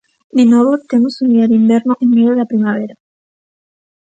[0.37, 2.95] De novo, temos un día de inverno en medio da primavera.